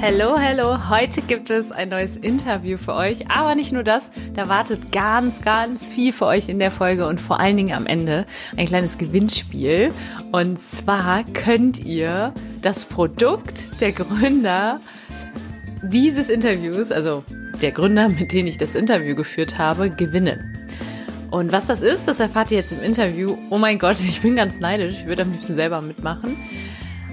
[0.00, 0.88] Hallo, hallo.
[0.90, 3.28] Heute gibt es ein neues Interview für euch.
[3.32, 7.20] Aber nicht nur das, da wartet ganz, ganz viel für euch in der Folge und
[7.20, 8.24] vor allen Dingen am Ende
[8.56, 9.92] ein kleines Gewinnspiel.
[10.30, 12.32] Und zwar könnt ihr
[12.62, 14.78] das Produkt der Gründer
[15.82, 17.24] dieses Interviews, also
[17.60, 20.56] der Gründer, mit denen ich das Interview geführt habe, gewinnen.
[21.32, 23.36] Und was das ist, das erfahrt ihr jetzt im Interview.
[23.50, 24.94] Oh mein Gott, ich bin ganz neidisch.
[25.00, 26.36] Ich würde am liebsten selber mitmachen.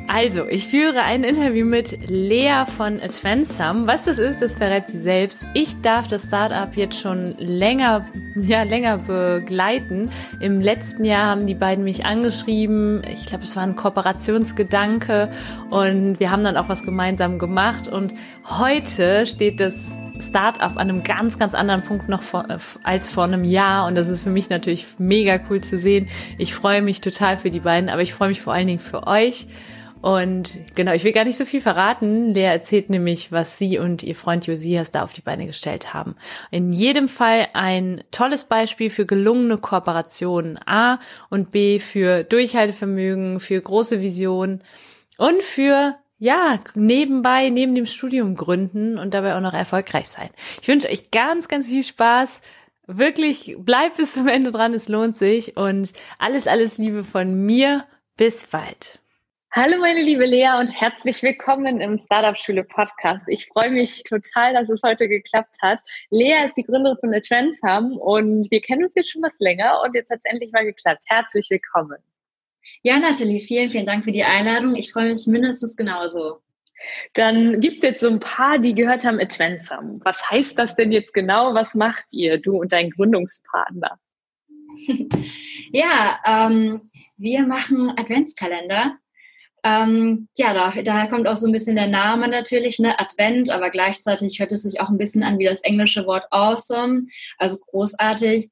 [0.08, 3.88] Also, ich führe ein Interview mit Lea von Advancem.
[3.88, 5.48] Was das ist, das verrät sie selbst.
[5.56, 10.12] Ich darf das Startup jetzt schon länger, ja, länger begleiten.
[10.40, 13.02] Im letzten Jahr haben die beiden mich angeschrieben.
[13.12, 15.32] Ich glaube, es war ein Kooperationsgedanke
[15.72, 18.14] und wir haben dann auch was gemeinsam gemacht und
[18.46, 22.46] heute steht das Startup an einem ganz, ganz anderen Punkt noch vor,
[22.84, 23.88] als vor einem Jahr.
[23.88, 26.08] Und das ist für mich natürlich mega cool zu sehen.
[26.38, 29.08] Ich freue mich total für die beiden, aber ich freue mich vor allen Dingen für
[29.08, 29.48] euch.
[30.06, 32.36] Und genau, ich will gar nicht so viel verraten.
[32.36, 36.16] Lea erzählt nämlich, was sie und ihr Freund Josias da auf die Beine gestellt haben.
[36.52, 40.60] In jedem Fall ein tolles Beispiel für gelungene Kooperationen.
[40.64, 41.00] A
[41.32, 44.62] und B für Durchhaltevermögen, für große Visionen
[45.18, 50.30] und für ja, nebenbei, neben dem Studium gründen und dabei auch noch erfolgreich sein.
[50.62, 52.42] Ich wünsche euch ganz, ganz viel Spaß.
[52.86, 57.86] Wirklich, bleibt bis zum Ende dran, es lohnt sich und alles, alles Liebe von mir.
[58.18, 59.00] Bis bald.
[59.58, 63.24] Hallo meine liebe Lea und herzlich willkommen im Startup Schule Podcast.
[63.30, 65.80] Ich freue mich total, dass es heute geklappt hat.
[66.10, 69.96] Lea ist die Gründerin von Advanceham und wir kennen uns jetzt schon was länger und
[69.96, 71.06] jetzt hat es endlich mal geklappt.
[71.08, 71.96] Herzlich willkommen.
[72.84, 74.76] Ja, Nathalie, vielen, vielen Dank für die Einladung.
[74.76, 76.42] Ich freue mich mindestens genauso.
[77.14, 80.02] Dann gibt es jetzt so ein paar, die gehört haben, Advanceham.
[80.04, 81.54] Was heißt das denn jetzt genau?
[81.54, 84.00] Was macht ihr, du und dein Gründungspartner?
[85.72, 88.98] ja, ähm, wir machen Adventskalender
[89.66, 93.00] ähm, ja, da, daher kommt auch so ein bisschen der Name natürlich, ne?
[93.00, 97.08] Advent, aber gleichzeitig hört es sich auch ein bisschen an wie das englische Wort awesome,
[97.40, 98.52] also großartig.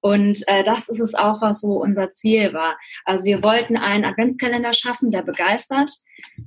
[0.00, 2.78] Und äh, das ist es auch, was so unser Ziel war.
[3.04, 5.90] Also wir wollten einen Adventskalender schaffen, der begeistert,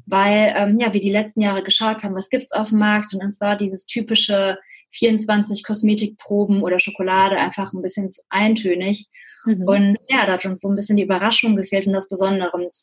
[0.07, 3.21] weil ähm, ja, wir die letzten Jahre geschaut haben, was gibt's auf dem Markt und
[3.21, 4.57] uns da dieses typische
[4.89, 9.09] 24 Kosmetikproben oder Schokolade einfach ein bisschen eintönig.
[9.45, 9.63] Mhm.
[9.67, 12.51] Und ja, da hat uns so ein bisschen die Überraschung gefehlt und das Besondere.
[12.53, 12.75] Und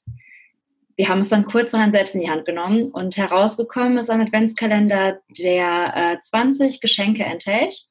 [0.96, 5.20] wir haben es dann kurzerhand selbst in die Hand genommen und herausgekommen ist ein Adventskalender,
[5.28, 7.82] der äh, 20 Geschenke enthält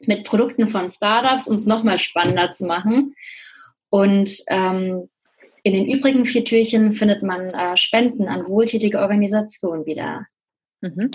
[0.00, 3.14] mit Produkten von Startups, um es nochmal spannender zu machen.
[3.88, 5.08] Und ähm,
[5.62, 10.26] in den übrigen vier Türchen findet man äh, Spenden an wohltätige Organisationen wieder.
[10.80, 11.10] Mhm.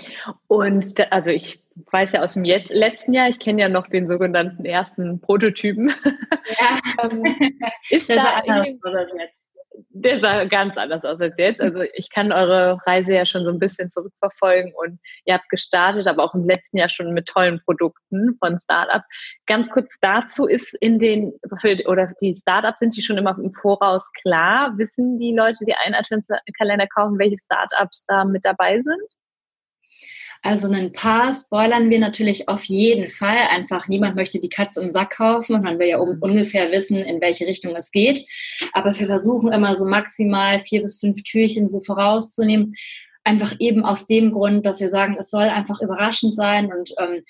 [0.48, 4.64] Und also ich weiß ja aus dem letzten Jahr, ich kenne ja noch den sogenannten
[4.64, 5.88] ersten Prototypen.
[5.88, 6.78] Ja.
[7.02, 7.24] Ähm,
[7.88, 8.66] ist das da anders,
[9.18, 9.48] jetzt
[9.90, 11.60] der sah ganz anders aus als jetzt.
[11.60, 16.06] Also ich kann eure Reise ja schon so ein bisschen zurückverfolgen und ihr habt gestartet,
[16.06, 19.06] aber auch im letzten Jahr schon mit tollen Produkten von Startups.
[19.46, 21.32] Ganz kurz dazu ist in den,
[21.86, 24.76] oder die Startups sind die schon immer im Voraus klar?
[24.76, 29.21] Wissen die Leute, die einen Adventskalender kaufen, welche Startups da mit dabei sind?
[30.44, 33.38] Also ein paar spoilern wir natürlich auf jeden Fall.
[33.50, 36.22] Einfach niemand möchte die Katze im Sack kaufen und man will ja um, mhm.
[36.22, 38.26] ungefähr wissen, in welche Richtung es geht.
[38.72, 42.74] Aber wir versuchen immer so maximal vier bis fünf Türchen so vorauszunehmen.
[43.22, 47.22] Einfach eben aus dem Grund, dass wir sagen, es soll einfach überraschend sein und ähm,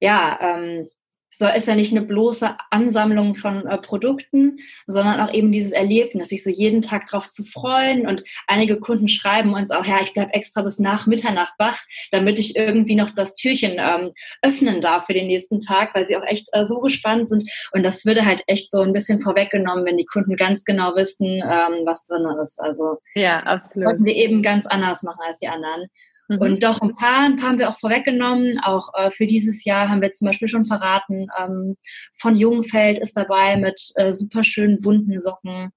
[0.00, 0.88] ja, ähm,
[1.30, 6.30] so ist ja nicht eine bloße Ansammlung von äh, Produkten, sondern auch eben dieses Erlebnis,
[6.30, 8.06] sich so jeden Tag drauf zu freuen.
[8.06, 11.78] Und einige Kunden schreiben uns auch, ja, ich bleib extra bis nach Mitternacht wach,
[12.10, 14.12] damit ich irgendwie noch das Türchen ähm,
[14.42, 17.48] öffnen darf für den nächsten Tag, weil sie auch echt äh, so gespannt sind.
[17.72, 21.26] Und das würde halt echt so ein bisschen vorweggenommen, wenn die Kunden ganz genau wissen,
[21.26, 22.60] ähm, was drin ist.
[22.60, 23.86] Also ja, absolut.
[23.88, 25.88] Wollten wir eben ganz anders machen als die anderen.
[26.28, 26.38] Mhm.
[26.38, 28.60] Und doch ein paar, ein paar haben wir auch vorweggenommen.
[28.60, 31.76] Auch äh, für dieses Jahr haben wir zum Beispiel schon verraten, ähm,
[32.14, 35.70] von Jungfeld ist dabei mit äh, super schönen bunten Socken.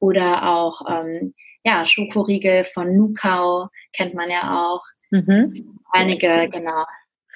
[0.00, 4.82] Oder auch ähm, ja, Schokoriegel von Nukau, kennt man ja auch.
[5.10, 5.52] Mhm.
[5.92, 6.84] Einige, genau,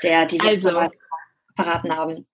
[0.03, 0.91] der, die wir also,
[1.57, 2.27] verraten haben.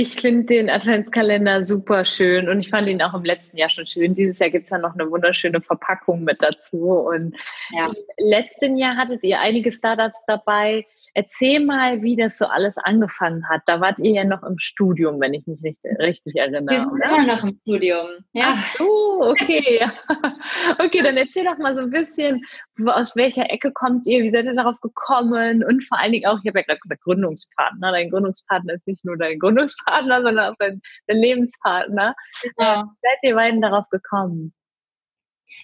[0.00, 3.84] Ich finde den Adventskalender super schön und ich fand ihn auch im letzten Jahr schon
[3.84, 4.14] schön.
[4.14, 7.00] Dieses Jahr gibt es ja noch eine wunderschöne Verpackung mit dazu.
[7.00, 7.34] Und
[7.72, 7.88] ja.
[7.88, 7.94] im
[8.28, 10.86] letzten Jahr hattet ihr einige Startups dabei.
[11.14, 13.62] Erzähl mal, wie das so alles angefangen hat.
[13.66, 16.66] Da wart ihr ja noch im Studium, wenn ich mich nicht richtig erinnere.
[16.68, 17.04] Wir sind oder?
[17.04, 18.06] immer noch im Studium.
[18.34, 18.54] Ja.
[18.54, 19.84] Ach so, okay.
[20.78, 22.44] okay, dann erzähl doch mal so ein bisschen,
[22.86, 26.38] aus welcher Ecke kommt ihr, wie seid ihr darauf gekommen und vor allen Dingen auch,
[26.40, 27.90] ich habe ja gerade gesagt, Gründungspartner.
[27.90, 29.87] Dein Gründungspartner ist nicht nur dein Gründungspartner,
[30.22, 32.14] sondern auch dein, dein Lebenspartner.
[32.42, 32.82] Genau.
[32.82, 34.54] Wie seid ihr beiden darauf gekommen?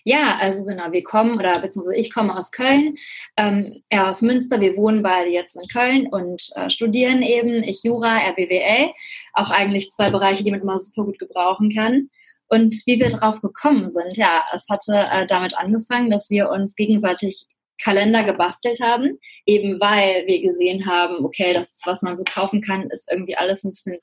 [0.06, 2.96] Ja, also genau, wir kommen, oder beziehungsweise ich komme aus Köln,
[3.36, 7.82] ähm, er aus Münster, wir wohnen beide jetzt in Köln und äh, studieren eben, ich
[7.84, 8.90] Jura, er BWL,
[9.32, 12.10] auch eigentlich zwei Bereiche, die man immer super gut gebrauchen kann.
[12.48, 16.76] Und wie wir drauf gekommen sind, ja, es hatte äh, damit angefangen, dass wir uns
[16.76, 17.46] gegenseitig
[17.82, 22.88] Kalender gebastelt haben, eben weil wir gesehen haben, okay, das, was man so kaufen kann,
[22.90, 23.98] ist irgendwie alles ein bisschen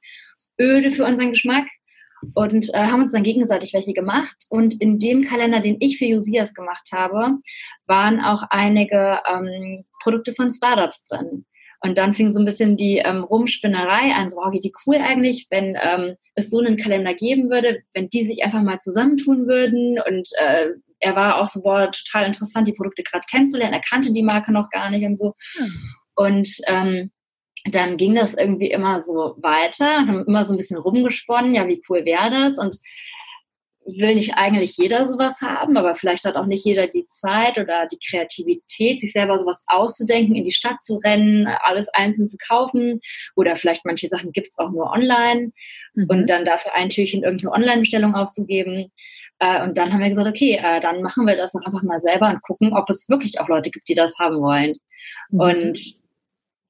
[0.59, 1.67] öde für unseren Geschmack
[2.33, 4.45] und äh, haben uns dann gegenseitig welche gemacht.
[4.49, 7.39] Und in dem Kalender, den ich für Josias gemacht habe,
[7.87, 11.45] waren auch einige ähm, Produkte von Startups drin.
[11.83, 15.47] Und dann fing so ein bisschen die ähm, Rumspinnerei an, so, okay, wie cool eigentlich,
[15.49, 19.99] wenn ähm, es so einen Kalender geben würde, wenn die sich einfach mal zusammentun würden.
[20.07, 20.69] Und äh,
[21.01, 23.73] er war auch so, boah, total interessant, die Produkte gerade kennenzulernen.
[23.73, 25.33] Er kannte die Marke noch gar nicht und so.
[25.57, 25.73] Hm.
[26.15, 27.11] Und ähm,
[27.65, 31.67] dann ging das irgendwie immer so weiter und haben immer so ein bisschen rumgesponnen, ja,
[31.67, 32.57] wie cool wäre das?
[32.57, 32.77] Und
[33.85, 37.87] will nicht eigentlich jeder sowas haben, aber vielleicht hat auch nicht jeder die Zeit oder
[37.87, 43.01] die Kreativität, sich selber sowas auszudenken, in die Stadt zu rennen, alles einzeln zu kaufen
[43.35, 45.51] oder vielleicht manche Sachen gibt es auch nur online
[45.95, 46.05] mhm.
[46.09, 48.91] und dann dafür ein Türchen irgendeine Online-Bestellung aufzugeben.
[49.41, 51.99] Äh, und dann haben wir gesagt, okay, äh, dann machen wir das doch einfach mal
[51.99, 54.73] selber und gucken, ob es wirklich auch Leute gibt, die das haben wollen.
[55.31, 55.39] Mhm.
[55.39, 55.79] Und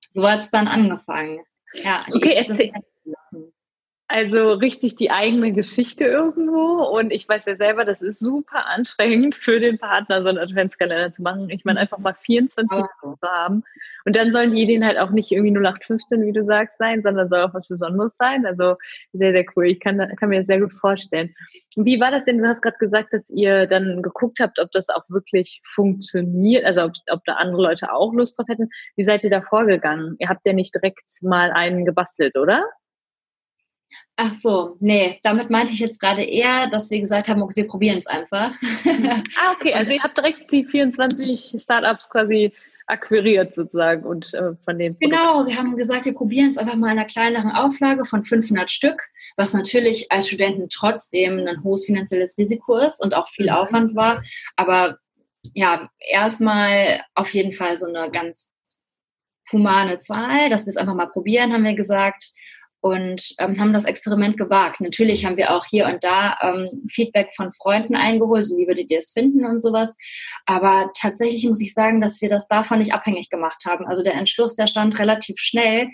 [0.09, 1.41] so hat es dann angefangen.
[1.73, 2.71] Ja, okay, erzähl,
[4.11, 6.83] also richtig die eigene Geschichte irgendwo.
[6.83, 11.13] Und ich weiß ja selber, das ist super anstrengend für den Partner, so einen Adventskalender
[11.13, 11.49] zu machen.
[11.49, 12.85] Ich meine, einfach mal 24 oh.
[13.15, 13.63] zu haben.
[14.03, 17.29] Und dann sollen die Ideen halt auch nicht irgendwie 0815, wie du sagst, sein, sondern
[17.29, 18.45] soll auch was Besonderes sein.
[18.45, 18.75] Also
[19.13, 19.67] sehr, sehr cool.
[19.67, 21.33] Ich kann, kann mir das sehr gut vorstellen.
[21.77, 22.39] Wie war das denn?
[22.39, 26.83] Du hast gerade gesagt, dass ihr dann geguckt habt, ob das auch wirklich funktioniert, also
[26.83, 28.69] ob, ob da andere Leute auch Lust drauf hätten.
[28.97, 30.17] Wie seid ihr da vorgegangen?
[30.19, 32.65] Ihr habt ja nicht direkt mal einen gebastelt, oder?
[34.15, 37.67] Ach so, nee, damit meinte ich jetzt gerade eher, dass wir gesagt haben, okay, wir
[37.67, 38.51] probieren es einfach.
[38.85, 42.53] ah, okay, also ihr habt direkt die 24 Startups quasi
[42.87, 46.91] akquiriert sozusagen und äh, von den Genau, wir haben gesagt, wir probieren es einfach mal
[46.91, 49.01] in einer kleineren Auflage von 500 Stück,
[49.37, 53.55] was natürlich als Studenten trotzdem ein hohes finanzielles Risiko ist und auch viel mhm.
[53.55, 54.21] Aufwand war,
[54.55, 54.97] aber
[55.53, 58.51] ja, erstmal auf jeden Fall so eine ganz
[59.51, 62.31] humane Zahl, dass wir es einfach mal probieren, haben wir gesagt
[62.81, 64.81] und ähm, haben das Experiment gewagt.
[64.81, 68.89] Natürlich haben wir auch hier und da ähm, Feedback von Freunden eingeholt, so wie würdet
[68.89, 69.95] ihr es finden und sowas.
[70.47, 73.85] Aber tatsächlich muss ich sagen, dass wir das davon nicht abhängig gemacht haben.
[73.85, 75.89] Also der Entschluss, der stand relativ schnell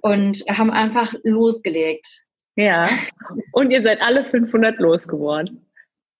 [0.00, 2.06] und haben einfach losgelegt.
[2.56, 2.88] Ja.
[3.52, 5.66] Und ihr seid alle 500 losgeworden.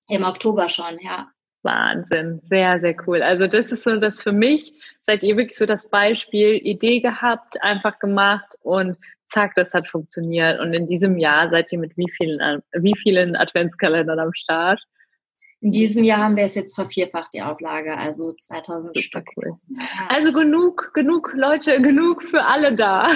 [0.08, 1.28] Im Oktober schon, ja.
[1.62, 3.22] Wahnsinn, sehr, sehr cool.
[3.22, 4.74] Also das ist so das für mich,
[5.06, 8.98] seid ihr wirklich so das Beispiel, Idee gehabt, einfach gemacht und
[9.34, 10.60] zack, das hat funktioniert.
[10.60, 14.80] Und in diesem Jahr seid ihr mit wie vielen, wie vielen Adventskalendern am Start?
[15.60, 19.28] In diesem Jahr haben wir es jetzt vervierfacht, die Auflage, also 2000 Super Stück.
[19.36, 19.56] Cool.
[20.08, 23.08] Also genug, genug Leute, genug für alle da.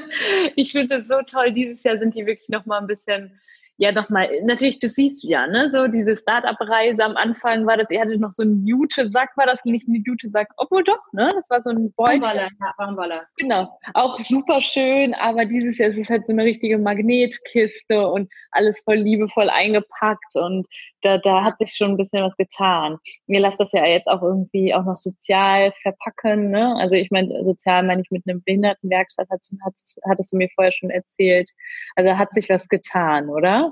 [0.56, 1.52] ich finde es so toll.
[1.52, 3.40] Dieses Jahr sind die wirklich noch mal ein bisschen
[3.78, 8.00] ja nochmal, natürlich, du siehst ja, ne, so diese Start-up-Reise am Anfang war das, ihr
[8.00, 11.60] hattet noch so einen Jute-Sack, war das nicht ein Jute-Sack, obwohl doch, ne, das war
[11.60, 12.20] so ein Beutel.
[12.20, 13.22] Baumwolle, ja, Baumwolle.
[13.36, 18.30] Genau, auch super schön, aber dieses Jahr ist es halt so eine richtige Magnetkiste und
[18.50, 20.66] alles voll liebevoll eingepackt und
[21.02, 22.96] da, da hat sich schon ein bisschen was getan.
[23.26, 27.44] Mir lasst das ja jetzt auch irgendwie auch noch sozial verpacken, ne, also ich meine,
[27.44, 29.74] sozial meine ich mit einem Behindertenwerkstatt, hat, hat,
[30.08, 31.50] hattest du mir vorher schon erzählt,
[31.94, 33.65] also hat sich was getan, oder?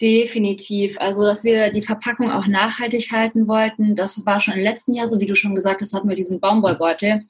[0.00, 1.00] Definitiv.
[1.00, 5.06] Also, dass wir die Verpackung auch nachhaltig halten wollten, das war schon im letzten Jahr,
[5.06, 7.20] so wie du schon gesagt hast, hatten wir diesen Baumwollbeutel,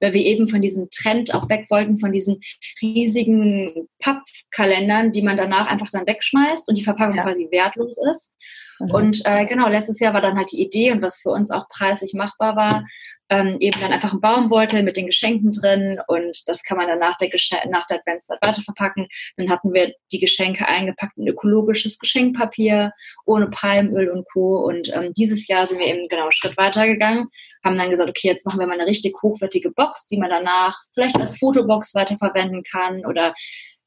[0.00, 2.40] weil wir eben von diesem Trend auch weg wollten, von diesen
[2.82, 7.22] riesigen Pappkalendern, die man danach einfach dann wegschmeißt und die Verpackung ja.
[7.22, 8.36] quasi wertlos ist.
[8.78, 8.90] Mhm.
[8.90, 11.68] Und äh, genau, letztes Jahr war dann halt die Idee und was für uns auch
[11.68, 12.84] preislich machbar war,
[13.30, 16.98] ähm, eben dann einfach ein Baumbeutel mit den Geschenken drin und das kann man dann
[16.98, 19.06] nach der, Geschen nach der Adventszeit weiter verpacken.
[19.36, 22.92] Dann hatten wir die Geschenke eingepackt in ökologisches Geschenkpapier,
[23.26, 24.64] ohne Palmöl und Co.
[24.64, 27.28] Und ähm, dieses Jahr sind wir eben genau einen Schritt weiter gegangen,
[27.64, 30.78] haben dann gesagt, okay, jetzt machen wir mal eine richtig hochwertige Box, die man danach
[30.94, 33.34] vielleicht als Fotobox weiterverwenden kann oder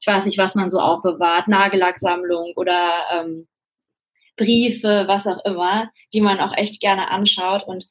[0.04, 3.46] ich weiß nicht, was man so aufbewahrt, Nagellacksammlung oder ähm,
[4.42, 7.86] Briefe, was auch immer, die man auch echt gerne anschaut und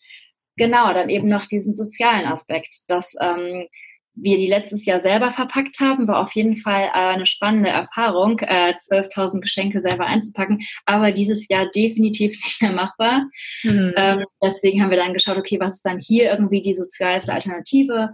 [0.58, 3.68] genau, dann eben noch diesen sozialen Aspekt, dass ähm,
[4.14, 8.74] wir die letztes Jahr selber verpackt haben, war auf jeden Fall eine spannende Erfahrung, äh,
[8.74, 13.24] 12.000 Geschenke selber einzupacken, aber dieses Jahr definitiv nicht mehr machbar.
[13.64, 13.94] Mhm.
[13.96, 18.10] Ähm, deswegen haben wir dann geschaut, okay, was ist dann hier irgendwie die sozialste Alternative?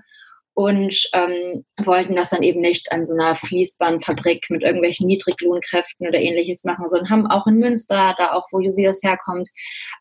[0.58, 6.20] Und ähm, wollten das dann eben nicht an so einer Fließbandfabrik mit irgendwelchen Niedriglohnkräften oder
[6.20, 9.50] ähnliches machen, sondern haben auch in Münster, da auch wo Josias herkommt,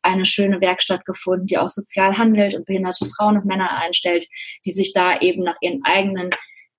[0.03, 4.27] eine schöne Werkstatt gefunden, die auch sozial handelt und behinderte Frauen und Männer einstellt,
[4.65, 6.31] die sich da eben nach ihren eigenen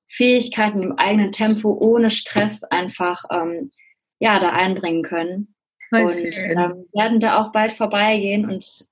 [0.08, 3.70] Fähigkeiten, im eigenen Tempo, ohne Stress einfach ähm,
[4.18, 5.54] ja da einbringen können.
[5.92, 8.88] Voll und ähm, werden da auch bald vorbeigehen und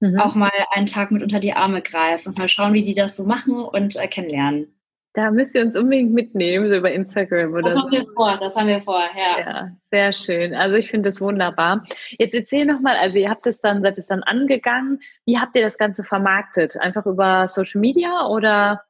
[0.00, 0.18] mhm.
[0.20, 3.16] auch mal einen Tag mit unter die Arme greifen und mal schauen, wie die das
[3.16, 4.74] so machen und äh, kennenlernen.
[5.14, 7.80] Da müsst ihr uns unbedingt mitnehmen, so über Instagram oder das so.
[7.80, 9.40] Das haben wir vor, das haben wir vor, ja.
[9.40, 10.54] Ja, sehr schön.
[10.54, 11.84] Also ich finde das wunderbar.
[12.18, 15.00] Jetzt erzähl nochmal, also ihr habt es dann, seid es dann angegangen.
[15.24, 16.76] Wie habt ihr das Ganze vermarktet?
[16.76, 18.82] Einfach über Social Media oder?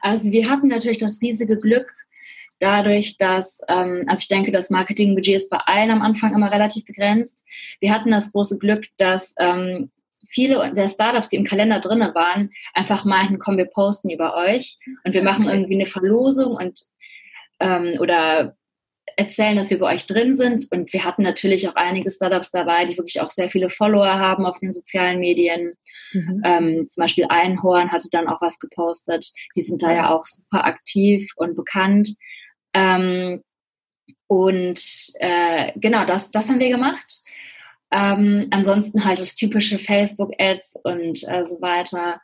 [0.00, 1.92] Also wir hatten natürlich das riesige Glück,
[2.62, 6.84] dadurch, dass, ähm, also ich denke, das Marketingbudget ist bei allen am Anfang immer relativ
[6.84, 7.42] begrenzt.
[7.80, 9.90] Wir hatten das große Glück, dass ähm,
[10.28, 14.78] viele der Startups, die im Kalender drinne waren, einfach meinten, komm, wir posten über euch
[15.04, 16.80] und wir machen irgendwie eine Verlosung und
[17.60, 18.56] ähm, oder
[19.16, 20.70] erzählen, dass wir bei euch drin sind.
[20.70, 24.46] Und wir hatten natürlich auch einige Startups dabei, die wirklich auch sehr viele Follower haben
[24.46, 25.74] auf den sozialen Medien.
[26.12, 26.42] Mhm.
[26.44, 29.30] Ähm, zum Beispiel Einhorn hatte dann auch was gepostet.
[29.56, 32.14] Die sind da ja auch super aktiv und bekannt.
[32.74, 33.42] Ähm,
[34.26, 34.80] und
[35.20, 37.20] äh, genau, das, das haben wir gemacht.
[37.90, 42.20] Ähm, ansonsten halt das typische Facebook-Ads und äh, so weiter.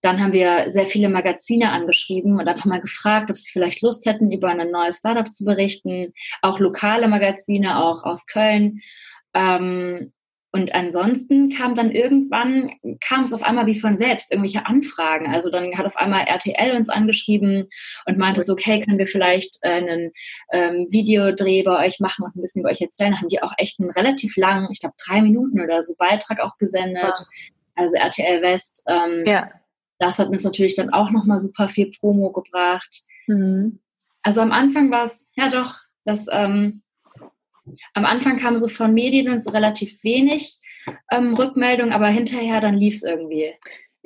[0.00, 4.04] Dann haben wir sehr viele Magazine angeschrieben und einfach mal gefragt, ob sie vielleicht Lust
[4.04, 6.12] hätten, über ein neues Startup zu berichten.
[6.42, 8.80] Auch lokale Magazine, auch aus Köln.
[9.32, 10.12] Ähm,
[10.54, 15.32] und ansonsten kam dann irgendwann, kam es auf einmal wie von selbst, irgendwelche Anfragen.
[15.32, 17.70] Also dann hat auf einmal RTL uns angeschrieben
[18.04, 20.12] und meinte so, okay, können wir vielleicht äh, einen
[20.52, 23.12] ähm, Videodreh bei euch machen und ein bisschen über euch erzählen.
[23.12, 26.40] Da haben die auch echt einen relativ langen, ich glaube drei Minuten oder so Beitrag
[26.40, 27.02] auch gesendet.
[27.02, 27.26] Ja.
[27.74, 28.82] Also RTL West.
[28.86, 29.50] Ähm, ja.
[29.98, 33.04] Das hat uns natürlich dann auch nochmal super viel Promo gebracht.
[33.26, 33.78] Mhm.
[34.22, 36.81] Also am Anfang war es, ja doch, das ähm,
[37.94, 40.58] am Anfang kam so von Medien und so relativ wenig
[41.10, 43.52] ähm, Rückmeldung, aber hinterher dann lief es irgendwie.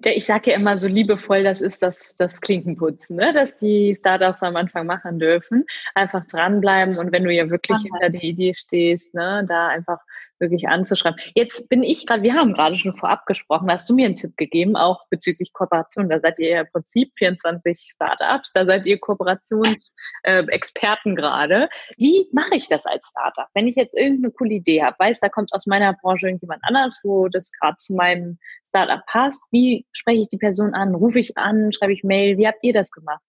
[0.05, 3.33] Ich sage ja immer so liebevoll, das ist das, das Klinkenputzen, ne?
[3.33, 5.65] dass die Startups am Anfang machen dürfen.
[5.95, 10.01] Einfach dranbleiben und wenn du ja wirklich hinter der Idee stehst, ne, da einfach
[10.39, 11.19] wirklich anzuschreiben.
[11.35, 14.37] Jetzt bin ich gerade, wir haben gerade schon vorab gesprochen, hast du mir einen Tipp
[14.37, 16.09] gegeben, auch bezüglich Kooperation.
[16.09, 21.69] Da seid ihr ja im Prinzip 24 Startups, da seid ihr Kooperationsexperten äh, gerade.
[21.97, 23.49] Wie mache ich das als Startup?
[23.55, 27.01] Wenn ich jetzt irgendeine coole Idee habe, weiß, da kommt aus meiner Branche irgendjemand anders,
[27.05, 30.95] wo das gerade zu meinem Startup passt, wie spreche ich die Person an?
[30.95, 31.73] Rufe ich an?
[31.73, 32.39] Schreibe ich Mail?
[32.39, 33.23] Wie habt ihr das gemacht?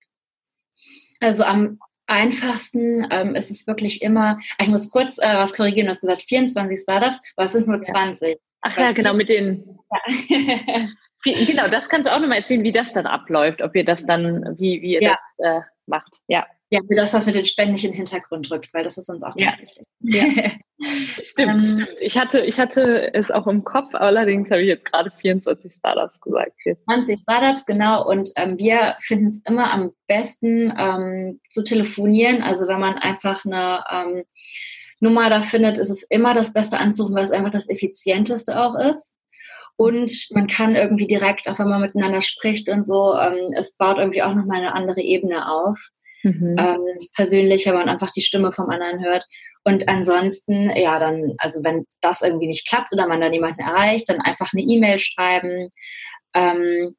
[1.20, 5.92] Also am einfachsten ähm, ist es wirklich immer, ich muss kurz äh, was korrigieren, du
[5.92, 8.40] hast gesagt 24 Startups, aber es sind nur 20.
[8.62, 9.78] Ach ja, genau, mit den.
[10.28, 10.88] Ja.
[11.46, 14.56] genau, das kannst du auch nochmal erzählen, wie das dann abläuft, ob ihr das dann,
[14.58, 15.12] wie, wie ihr ja.
[15.12, 16.18] das äh, macht.
[16.28, 16.48] Ja.
[16.70, 19.36] Ja, wie das mit den Spenden in den Hintergrund rückt, weil das ist uns auch
[19.36, 19.64] ganz ja.
[19.64, 19.86] wichtig.
[20.00, 20.24] Ja.
[21.24, 22.02] stimmt, ähm, stimmt.
[22.02, 26.20] Ich hatte, ich hatte es auch im Kopf, allerdings habe ich jetzt gerade 24 Startups
[26.20, 26.52] gesagt.
[26.86, 28.06] 20 Startups, genau.
[28.06, 32.44] Und ähm, wir finden es immer am besten ähm, zu telefonieren.
[32.44, 34.24] Also wenn man einfach eine ähm,
[35.00, 38.76] Nummer da findet, ist es immer das Beste anzurufen, weil es einfach das effizienteste auch
[38.76, 39.16] ist.
[39.78, 44.00] Und man kann irgendwie direkt, auch wenn man miteinander spricht und so, ähm, es baut
[44.00, 45.80] irgendwie auch nochmal eine andere Ebene auf.
[46.24, 46.56] Mhm.
[46.58, 46.82] Ähm,
[47.16, 49.26] persönlich, wenn man einfach die Stimme vom anderen hört.
[49.64, 54.08] Und ansonsten, ja, dann, also wenn das irgendwie nicht klappt oder man da niemanden erreicht,
[54.10, 55.70] dann einfach eine E-Mail schreiben.
[56.34, 56.96] Ähm,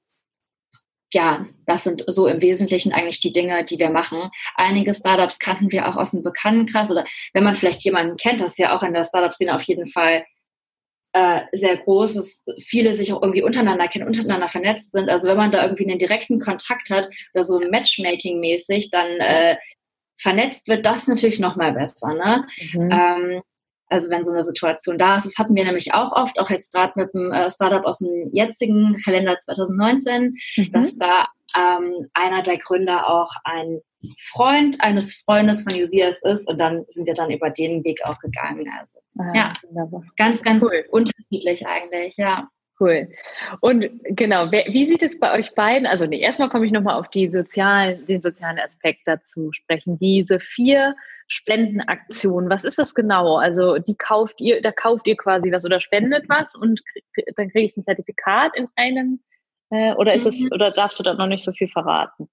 [1.14, 4.28] ja, das sind so im Wesentlichen eigentlich die Dinge, die wir machen.
[4.56, 8.52] Einige Startups kannten wir auch aus dem Bekanntenkreis oder wenn man vielleicht jemanden kennt, das
[8.52, 10.24] ist ja auch in der Startup-Szene auf jeden Fall
[11.18, 15.08] äh, sehr groß, dass viele sich auch irgendwie untereinander kennen, untereinander vernetzt sind.
[15.08, 19.56] Also wenn man da irgendwie einen direkten Kontakt hat oder so Matchmaking-mäßig, dann äh,
[20.16, 22.14] vernetzt wird das natürlich noch mal besser.
[22.14, 22.46] Ne?
[22.72, 22.90] Mhm.
[22.90, 23.42] Ähm,
[23.88, 26.72] also wenn so eine Situation da ist, das hatten wir nämlich auch oft, auch jetzt
[26.72, 30.72] gerade mit dem äh, Startup aus dem jetzigen Kalender 2019, mhm.
[30.72, 33.80] dass da ähm, einer der Gründer auch ein
[34.18, 38.18] Freund eines Freundes von Usias ist und dann sind wir dann über den Weg auch
[38.20, 38.70] gegangen.
[38.80, 40.04] Also ah, ja, wunderbar.
[40.16, 40.84] ganz, ganz cool.
[40.90, 42.48] unterschiedlich eigentlich, ja.
[42.80, 43.08] Cool.
[43.60, 45.84] Und genau, wer, wie sieht es bei euch beiden?
[45.84, 49.98] Also nee, erstmal komme ich nochmal auf die sozialen, den sozialen Aspekt dazu sprechen.
[49.98, 50.94] Diese vier
[51.26, 53.36] Spendenaktionen, was ist das genau?
[53.36, 56.80] Also die kauft ihr, da kauft ihr quasi was oder spendet was und
[57.34, 59.20] dann kriege ich ein Zertifikat in einem
[59.70, 60.28] äh, oder ist mhm.
[60.28, 62.28] es oder darfst du da noch nicht so viel verraten?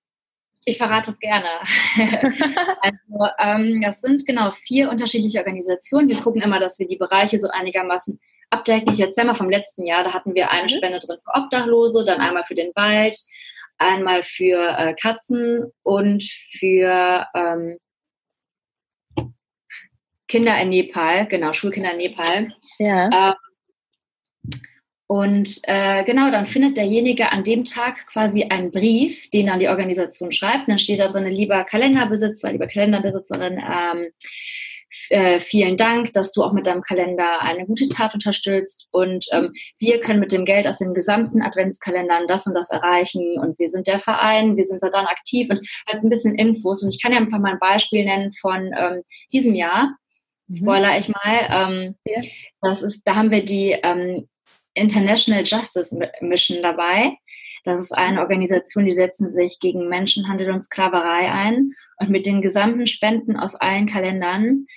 [0.66, 1.48] Ich verrate es gerne.
[2.82, 6.10] also ähm, das sind genau vier unterschiedliche Organisationen.
[6.10, 8.20] Wir gucken immer, dass wir die Bereiche so einigermaßen
[8.50, 8.94] abdecken.
[8.94, 10.70] Ich erzähle mal vom letzten Jahr, da hatten wir eine mhm.
[10.70, 13.16] Spende drin für Obdachlose, dann einmal für den Wald,
[13.78, 17.78] einmal für äh, Katzen und für ähm,
[20.28, 22.48] Kinder in Nepal, genau, Schulkinder in Nepal.
[22.80, 23.30] Ja.
[23.30, 23.34] Ähm,
[25.08, 29.70] und äh, genau, dann findet derjenige an dem Tag quasi einen Brief, den dann die
[29.70, 30.68] Organisation schreibt.
[30.68, 34.10] dann steht da drin, lieber Kalenderbesitzer, lieber Kalenderbesitzerin, ähm,
[35.10, 38.88] äh, vielen Dank, dass du auch mit deinem Kalender eine gute Tat unterstützt.
[38.92, 43.38] Und ähm, wir können mit dem Geld aus den gesamten Adventskalendern das und das erreichen.
[43.40, 46.82] Und wir sind der Verein, wir sind da dann aktiv und halt ein bisschen Infos.
[46.82, 49.02] Und ich kann ja einfach mal ein Beispiel nennen von ähm,
[49.34, 49.96] diesem Jahr.
[50.48, 50.56] Mhm.
[50.56, 51.48] Spoiler ich mal.
[51.50, 52.22] Ähm, ja.
[52.62, 54.28] Das ist, da haben wir die ähm,
[54.76, 57.18] International Justice Mission dabei.
[57.64, 61.72] Das ist eine Organisation, die setzen sich gegen Menschenhandel und Sklaverei ein.
[61.98, 64.68] Und mit den gesamten Spenden aus allen Kalendern,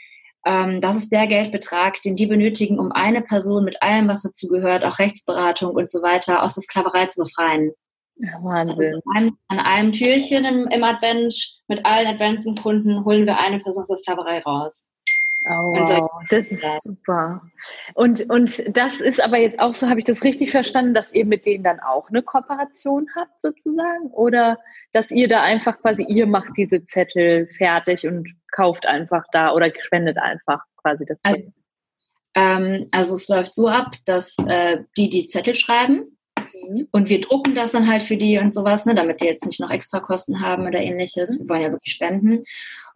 [0.47, 4.49] ähm, das ist der Geldbetrag, den die benötigen, um eine Person mit allem, was dazu
[4.49, 7.73] gehört, auch Rechtsberatung und so weiter, aus der Sklaverei zu befreien.
[8.17, 8.87] Ja, Wahnsinn.
[8.87, 13.83] Also an, an, einem Türchen im, im Advent mit allen Adventskunden holen wir eine Person
[13.83, 14.89] aus der Sklaverei raus.
[15.45, 17.43] Oh, wow, das ist super.
[17.95, 21.25] Und, und das ist aber jetzt auch so, habe ich das richtig verstanden, dass ihr
[21.25, 24.09] mit denen dann auch eine Kooperation habt sozusagen?
[24.13, 24.59] Oder
[24.93, 29.73] dass ihr da einfach quasi, ihr macht diese Zettel fertig und kauft einfach da oder
[29.79, 31.43] spendet einfach quasi das also,
[32.35, 36.19] ähm, also es läuft so ab, dass äh, die die Zettel schreiben
[36.69, 36.89] Mhm.
[36.91, 39.61] Und wir drucken das dann halt für die und sowas, ne, damit die jetzt nicht
[39.61, 41.39] noch extra Kosten haben oder ähnliches.
[41.39, 41.41] Mhm.
[41.41, 42.45] Wir wollen ja wirklich spenden.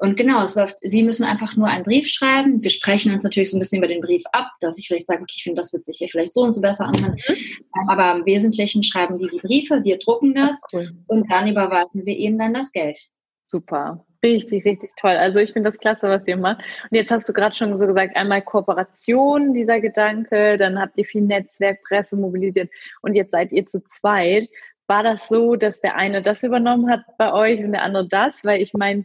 [0.02, 2.61] Und genau, es läuft, sie müssen einfach nur einen Brief schreiben.
[2.61, 5.23] Wir sprechen uns natürlich so ein bisschen über den Brief ab, dass ich vielleicht sage,
[5.23, 7.14] okay, ich finde, das wird sich hier vielleicht so und so besser anhören.
[7.28, 7.88] Mhm.
[7.88, 10.90] Aber im Wesentlichen schreiben die die Briefe, wir drucken das cool.
[11.06, 12.99] und dann überweisen wir ihnen dann das Geld.
[13.44, 14.05] Super.
[14.24, 15.12] Richtig, richtig toll.
[15.12, 16.64] Also ich finde das klasse, was ihr macht.
[16.90, 21.05] Und jetzt hast du gerade schon so gesagt, einmal Kooperation, dieser Gedanke, dann habt ihr
[21.05, 22.70] viel Netzwerk, Presse mobilisiert
[23.03, 24.48] und jetzt seid ihr zu zweit.
[24.88, 28.44] War das so, dass der eine das übernommen hat bei euch und der andere das?
[28.44, 29.05] Weil ich meine,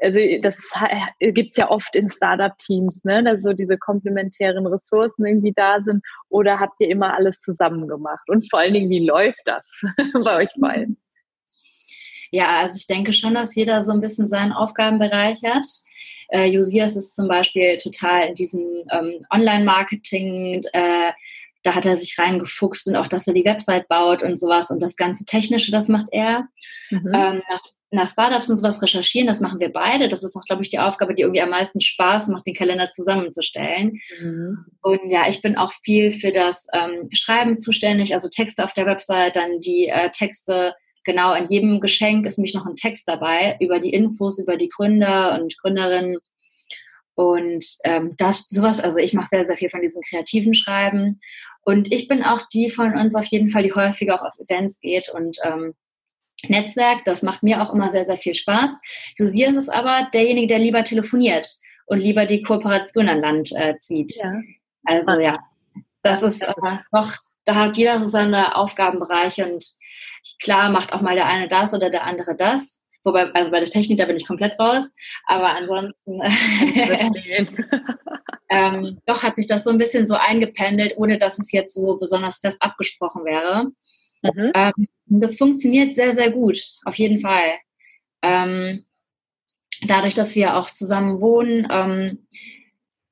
[0.00, 0.56] also das
[1.18, 6.04] gibt es ja oft in Startup-Teams, ne, dass so diese komplementären Ressourcen irgendwie da sind.
[6.28, 8.28] Oder habt ihr immer alles zusammen gemacht?
[8.28, 9.66] Und vor allen Dingen, wie läuft das
[10.24, 10.98] bei euch beiden?
[12.30, 15.66] Ja, also ich denke schon, dass jeder so ein bisschen seinen Aufgabenbereich hat.
[16.28, 21.12] Äh, Josias ist zum Beispiel total in diesem ähm, Online-Marketing, äh,
[21.62, 24.80] da hat er sich reingefuchst und auch, dass er die Website baut und sowas und
[24.80, 26.48] das ganze Technische, das macht er.
[26.90, 27.10] Mhm.
[27.12, 30.08] Ähm, nach, nach, Startups und sowas recherchieren, das machen wir beide.
[30.08, 32.90] Das ist auch, glaube ich, die Aufgabe, die irgendwie am meisten Spaß macht, den Kalender
[32.90, 34.00] zusammenzustellen.
[34.20, 34.64] Mhm.
[34.82, 38.86] Und ja, ich bin auch viel für das ähm, Schreiben zuständig, also Texte auf der
[38.86, 43.56] Website, dann die äh, Texte genau in jedem Geschenk ist nämlich noch ein Text dabei
[43.60, 46.18] über die Infos, über die Gründer und Gründerinnen.
[47.14, 51.20] Und ähm, das sowas, also ich mache sehr, sehr viel von diesem kreativen Schreiben.
[51.62, 54.80] Und ich bin auch die von uns auf jeden Fall, die häufiger auch auf Events
[54.80, 55.74] geht und ähm,
[56.46, 57.04] Netzwerk.
[57.04, 58.72] Das macht mir auch immer sehr, sehr viel Spaß.
[59.18, 61.46] Josias ist aber derjenige, der lieber telefoniert
[61.86, 64.16] und lieber die Kooperation an Land äh, zieht.
[64.16, 64.40] Ja.
[64.84, 65.38] Also ja,
[66.02, 66.54] das ist äh,
[66.92, 67.12] doch,
[67.44, 69.78] da hat jeder so seine Aufgabenbereiche und
[70.42, 72.80] Klar macht auch mal der eine das oder der andere das.
[73.08, 74.92] Wobei, also bei der Technik, da bin ich komplett raus.
[75.26, 76.20] Aber ansonsten,
[78.50, 81.96] ähm, doch hat sich das so ein bisschen so eingependelt, ohne dass es jetzt so
[81.96, 83.70] besonders fest abgesprochen wäre.
[84.22, 84.52] Mhm.
[84.54, 87.54] Ähm, das funktioniert sehr, sehr gut, auf jeden Fall.
[88.20, 88.84] Ähm,
[89.86, 92.26] dadurch, dass wir auch zusammen wohnen, ähm,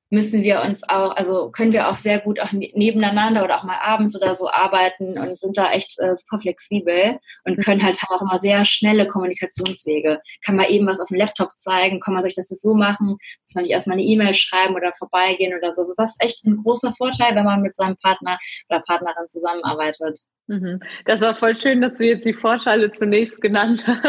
[0.09, 3.63] müssen wir uns auch, also können wir auch sehr gut auch ne-, nebeneinander oder auch
[3.63, 7.61] mal abends oder so arbeiten und sind da echt äh, super flexibel und mhm.
[7.61, 10.21] können halt haben auch immer sehr schnelle Kommunikationswege.
[10.45, 13.55] Kann man eben was auf dem Laptop zeigen, kann man sich das so machen, muss
[13.55, 15.81] man nicht erstmal eine E-Mail schreiben oder vorbeigehen oder so.
[15.81, 18.37] Also das ist echt ein großer Vorteil, wenn man mit seinem Partner
[18.69, 20.19] oder Partnerin zusammenarbeitet.
[20.47, 20.79] Mhm.
[21.05, 24.05] Das war voll schön, dass du jetzt die Vorteile zunächst genannt hast.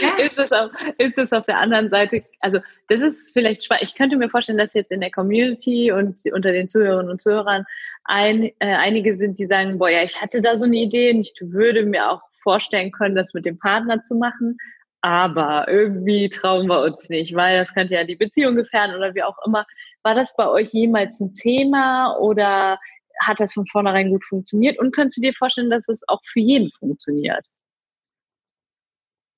[0.00, 0.24] Ja.
[0.24, 3.84] ist, es auf, ist es auf der anderen Seite, also das ist vielleicht spannend.
[3.84, 7.64] Ich könnte mir vorstellen, dass jetzt in der Community und unter den Zuhörerinnen und Zuhörern
[8.04, 11.20] ein, äh, einige sind, die sagen, boah, ja, ich hatte da so eine Idee und
[11.20, 14.56] ich würde mir auch vorstellen können, das mit dem Partner zu machen.
[15.00, 19.22] Aber irgendwie trauen wir uns nicht, weil das könnte ja die Beziehung gefährden oder wie
[19.22, 19.66] auch immer.
[20.02, 22.78] War das bei euch jemals ein Thema oder
[23.20, 26.40] hat das von vornherein gut funktioniert und könntest du dir vorstellen, dass es auch für
[26.40, 27.44] jeden funktioniert?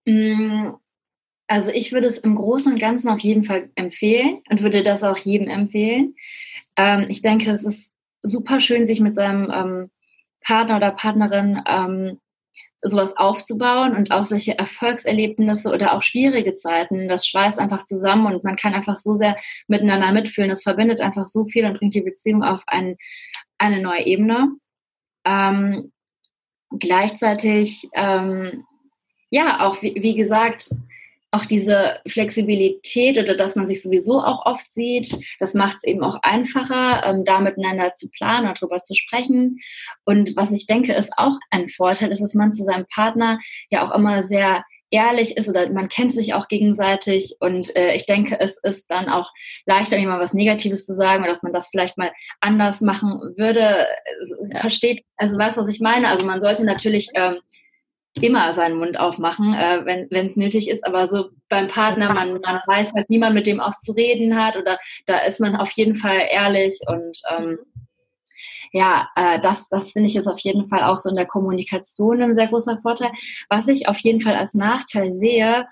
[0.07, 0.71] Mm,
[1.49, 5.03] also ich würde es im Großen und Ganzen auf jeden Fall empfehlen und würde das
[5.03, 6.15] auch jedem empfehlen.
[6.77, 9.91] Ähm, ich denke, es ist super schön, sich mit seinem ähm,
[10.45, 12.21] Partner oder Partnerin ähm,
[12.83, 18.45] sowas aufzubauen und auch solche Erfolgserlebnisse oder auch schwierige Zeiten, das schweißt einfach zusammen und
[18.45, 19.37] man kann einfach so sehr
[19.67, 20.51] miteinander mitfühlen.
[20.51, 22.97] Das verbindet einfach so viel und bringt die Beziehung auf ein,
[23.59, 24.53] eine neue Ebene.
[25.25, 25.93] Ähm,
[26.79, 28.65] gleichzeitig, ähm,
[29.31, 30.71] ja, auch wie, wie gesagt,
[31.33, 36.03] auch diese Flexibilität oder dass man sich sowieso auch oft sieht, das macht es eben
[36.03, 39.59] auch einfacher, ähm, da miteinander zu planen und darüber zu sprechen.
[40.05, 43.39] Und was ich denke, ist auch ein Vorteil, ist, dass man zu seinem Partner
[43.71, 48.07] ja auch immer sehr ehrlich ist oder man kennt sich auch gegenseitig und äh, ich
[48.07, 49.31] denke, es ist dann auch
[49.67, 53.61] leichter, jemand was Negatives zu sagen oder dass man das vielleicht mal anders machen würde.
[53.61, 54.59] Ja.
[54.59, 56.09] Versteht, also weißt du, was ich meine?
[56.09, 57.39] Also man sollte natürlich ähm,
[58.21, 60.87] immer seinen Mund aufmachen, äh, wenn es nötig ist.
[60.87, 64.37] Aber so beim Partner, man, man weiß halt, wie man mit dem auch zu reden
[64.37, 67.59] hat oder da ist man auf jeden Fall ehrlich und ähm,
[68.77, 72.23] ja, äh, das, das finde ich ist auf jeden Fall auch so in der Kommunikation
[72.23, 73.11] ein sehr großer Vorteil.
[73.49, 75.67] Was ich auf jeden Fall als Nachteil sehe,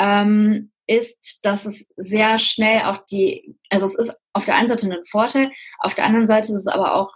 [0.00, 4.90] ähm, ist, dass es sehr schnell auch die, also es ist auf der einen Seite
[4.90, 7.12] ein Vorteil, auf der anderen Seite ist es aber auch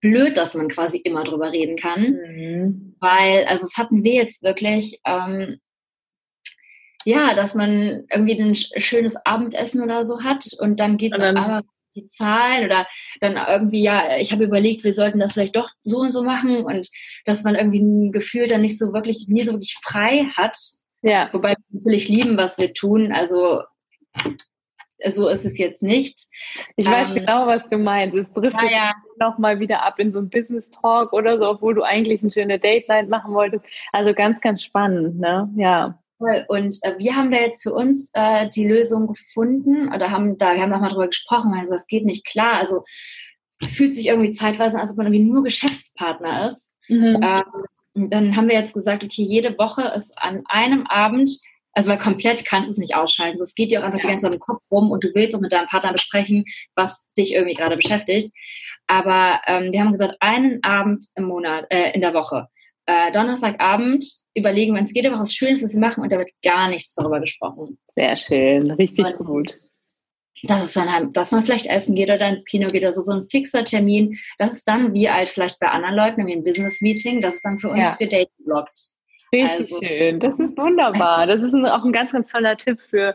[0.00, 2.02] blöd, dass man quasi immer drüber reden kann.
[2.02, 2.94] Mhm.
[3.00, 5.58] Weil, also es hatten wir jetzt wirklich, ähm,
[7.04, 11.26] ja, dass man irgendwie ein schönes Abendessen oder so hat und dann geht es auf
[11.26, 11.62] einmal
[11.94, 12.86] die Zahlen oder
[13.20, 16.64] dann irgendwie, ja, ich habe überlegt, wir sollten das vielleicht doch so und so machen
[16.64, 16.88] und
[17.24, 20.56] dass man irgendwie ein Gefühl dann nicht so wirklich, nie so wirklich frei hat.
[21.02, 21.28] Ja.
[21.32, 23.12] Wobei wir natürlich lieben, was wir tun.
[23.12, 23.62] Also
[25.08, 26.26] so ist es jetzt nicht.
[26.76, 28.16] Ich ähm, weiß genau, was du meinst.
[28.16, 28.94] Es trifft ja, ja.
[29.18, 32.58] nochmal wieder ab in so ein Business Talk oder so, obwohl du eigentlich eine schöne
[32.58, 33.64] Date Night machen wolltest.
[33.92, 35.50] Also ganz, ganz spannend, ne?
[35.56, 35.99] Ja.
[36.48, 40.54] Und äh, wir haben da jetzt für uns äh, die Lösung gefunden oder haben da,
[40.54, 42.54] wir haben nochmal drüber gesprochen, also das geht nicht klar.
[42.54, 42.82] Also
[43.60, 46.72] es fühlt sich irgendwie zeitweise an, als ob man irgendwie nur Geschäftspartner ist.
[46.88, 47.20] Mhm.
[47.22, 51.40] Ähm, dann haben wir jetzt gesagt, okay, jede Woche ist an einem Abend
[51.72, 53.40] also weil komplett kannst du es nicht ausschalten.
[53.40, 54.02] Es geht dir auch einfach ja.
[54.02, 57.08] die ganze Zeit im Kopf rum und du willst auch mit deinem Partner besprechen, was
[57.16, 58.32] dich irgendwie gerade beschäftigt.
[58.86, 62.48] Aber ähm, wir haben gesagt, einen Abend im Monat, äh, in der Woche.
[62.90, 66.30] Äh, Donnerstagabend überlegen wir uns jede Woche was Schönes, was wir machen und da wird
[66.42, 67.78] gar nichts darüber gesprochen.
[67.94, 69.56] Sehr schön, richtig und gut.
[70.44, 73.12] Das ist dann halt, dass man vielleicht essen geht oder ins Kino geht, also so
[73.12, 74.18] ein fixer Termin.
[74.38, 77.58] Das ist dann wie halt vielleicht bei anderen Leuten, wie ein Business-Meeting, das ist dann
[77.58, 77.90] für uns ja.
[77.90, 78.78] für Dating blockt.
[79.32, 79.80] Richtig also.
[79.82, 80.18] schön.
[80.18, 81.26] Das ist wunderbar.
[81.28, 83.14] Das ist auch ein ganz, ganz toller Tipp für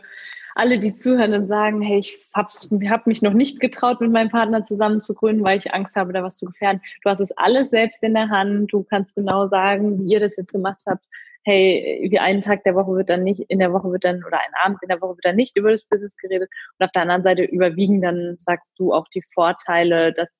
[0.56, 2.48] alle, die zuhören und sagen, hey, ich habe
[2.88, 6.14] hab mich noch nicht getraut, mit meinem Partner zusammen zu gründen, weil ich Angst habe,
[6.14, 6.80] da was zu gefährden.
[7.02, 8.72] Du hast es alles selbst in der Hand.
[8.72, 11.04] Du kannst genau sagen, wie ihr das jetzt gemacht habt.
[11.44, 14.38] Hey, wie einen Tag der Woche wird dann nicht, in der Woche wird dann, oder
[14.38, 16.48] ein Abend in der Woche wird dann nicht über das Business geredet.
[16.78, 20.30] Und auf der anderen Seite überwiegen dann, sagst du, auch die Vorteile, dass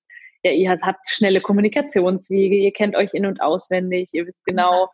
[0.43, 4.89] ja, ihr habt schnelle Kommunikationswege, ihr kennt euch in- und auswendig, ihr wisst genau,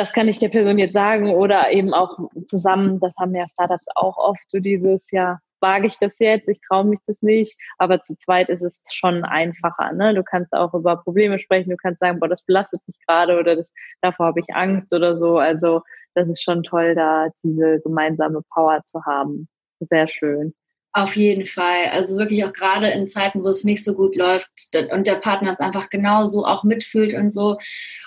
[0.00, 3.86] das kann ich der Person jetzt sagen oder eben auch zusammen, das haben ja Startups
[3.96, 8.00] auch oft, so dieses, ja, wage ich das jetzt, ich traue mich das nicht, aber
[8.00, 9.92] zu zweit ist es schon einfacher.
[9.92, 10.14] Ne?
[10.14, 13.56] Du kannst auch über Probleme sprechen, du kannst sagen, boah, das belastet mich gerade oder
[13.56, 15.36] das, davor habe ich Angst oder so.
[15.36, 15.82] Also
[16.14, 19.48] das ist schon toll, da diese gemeinsame Power zu haben.
[19.80, 20.54] Sehr schön.
[20.92, 21.86] Auf jeden Fall.
[21.92, 24.50] Also wirklich auch gerade in Zeiten, wo es nicht so gut läuft
[24.92, 27.58] und der Partner es einfach genauso auch mitfühlt und so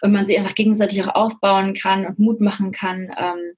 [0.02, 3.10] und man sie einfach gegenseitig auch aufbauen kann und Mut machen kann.
[3.18, 3.56] Ähm,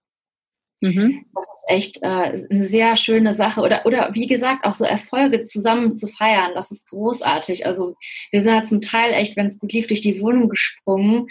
[0.82, 1.26] mhm.
[1.34, 3.62] Das ist echt äh, eine sehr schöne Sache.
[3.62, 7.66] Oder, oder wie gesagt, auch so Erfolge zusammen zu feiern, das ist großartig.
[7.66, 7.96] Also
[8.30, 11.30] wir sind ja zum Teil echt, wenn es gut lief, durch die Wohnung gesprungen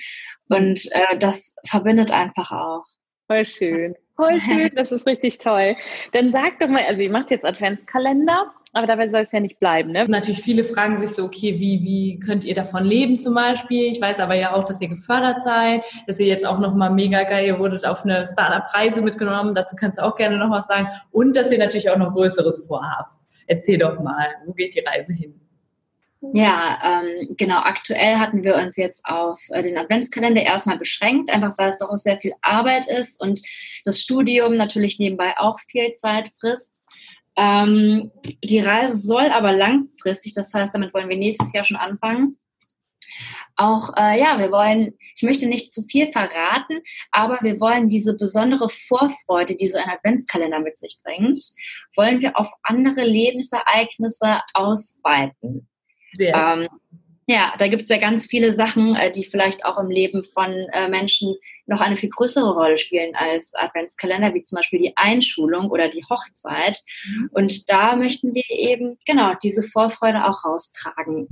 [0.49, 2.85] und äh, das verbindet einfach auch.
[3.29, 3.95] Voll schön.
[4.17, 5.77] Voll schön, das ist richtig toll.
[6.13, 9.59] Dann sag doch mal, also ihr macht jetzt Adventskalender, aber dabei soll es ja nicht
[9.61, 10.05] bleiben, ne?
[10.09, 13.85] Natürlich, viele fragen sich so, okay, wie, wie könnt ihr davon leben zum Beispiel?
[13.91, 17.23] Ich weiß aber ja auch, dass ihr gefördert seid, dass ihr jetzt auch nochmal mega
[17.23, 20.89] geil, ihr wurdet auf eine Startup-Reise mitgenommen, dazu kannst du auch gerne noch was sagen.
[21.11, 23.13] Und dass ihr natürlich auch noch Größeres vorhabt.
[23.47, 25.44] Erzähl doch mal, wo geht die Reise hin?
[26.33, 27.59] Ja, ähm, genau.
[27.59, 31.91] Aktuell hatten wir uns jetzt auf äh, den Adventskalender erstmal beschränkt, einfach weil es doch
[31.91, 33.41] auch sehr viel Arbeit ist und
[33.85, 36.89] das Studium natürlich nebenbei auch viel Zeit frisst.
[37.37, 38.13] Ähm,
[38.45, 42.37] die Reise soll aber langfristig, das heißt, damit wollen wir nächstes Jahr schon anfangen.
[43.57, 46.81] Auch, äh, ja, wir wollen, ich möchte nicht zu viel verraten,
[47.13, 51.39] aber wir wollen diese besondere Vorfreude, die so ein Adventskalender mit sich bringt,
[51.95, 55.69] wollen wir auf andere Lebensereignisse ausweiten.
[56.15, 56.67] Sehr ähm,
[57.27, 60.53] Ja, da gibt es ja ganz viele Sachen, äh, die vielleicht auch im Leben von
[60.73, 61.35] äh, Menschen
[61.67, 66.05] noch eine viel größere Rolle spielen als Adventskalender, wie zum Beispiel die Einschulung oder die
[66.05, 66.79] Hochzeit.
[67.07, 67.31] Mhm.
[67.33, 71.29] Und da möchten wir eben genau diese Vorfreude auch raustragen.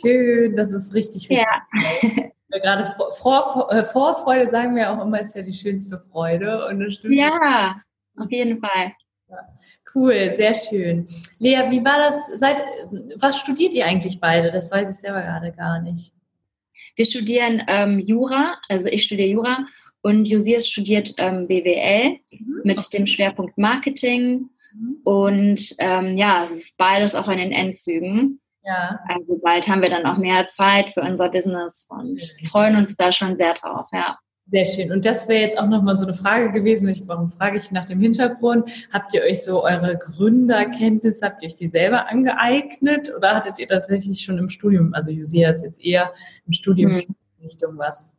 [0.00, 1.46] Schön, das ist richtig, richtig.
[1.46, 2.30] Ja.
[2.60, 6.66] Gerade Vor äh, Vorfreude sagen wir auch immer, ist ja die schönste Freude.
[6.68, 7.14] Und das stimmt.
[7.14, 7.80] Ja,
[8.16, 8.92] auf jeden Fall.
[9.94, 11.06] Cool, sehr schön.
[11.38, 12.26] Lea, wie war das?
[12.34, 12.62] Seit,
[13.16, 14.50] was studiert ihr eigentlich beide?
[14.50, 16.12] Das weiß ich selber gerade gar nicht.
[16.96, 19.66] Wir studieren ähm, Jura, also ich studiere Jura
[20.02, 22.60] und Josias studiert ähm, BWL mhm.
[22.64, 22.98] mit okay.
[22.98, 24.50] dem Schwerpunkt Marketing.
[24.74, 24.96] Mhm.
[25.04, 28.40] Und ähm, ja, es ist beides auch in den Endzügen.
[28.64, 29.00] Ja.
[29.08, 33.12] Also bald haben wir dann auch mehr Zeit für unser Business und freuen uns da
[33.12, 34.18] schon sehr drauf, ja.
[34.50, 34.92] Sehr schön.
[34.92, 36.88] Und das wäre jetzt auch nochmal so eine Frage gewesen.
[36.88, 38.70] Ich, warum frage ich nach dem Hintergrund?
[38.92, 43.68] Habt ihr euch so eure Gründerkenntnisse, habt ihr euch die selber angeeignet oder hattet ihr
[43.68, 46.12] tatsächlich schon im Studium, also Josia ist jetzt eher
[46.46, 47.14] im Studium hm.
[47.42, 48.14] Richtung was?